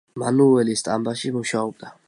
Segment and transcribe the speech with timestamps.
[0.21, 1.97] მანუელი სტამბაში მუშაობდა.